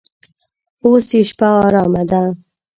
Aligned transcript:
اوس 0.83 1.05
یې 1.15 1.21
شپه 1.29 1.49
ارامه 1.65 2.03
ده. 2.09 2.21